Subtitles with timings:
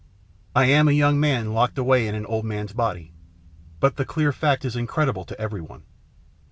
[0.55, 3.13] I am a young man locked away in an old man's body.
[3.79, 5.83] But the clear fact is incredible to everyone.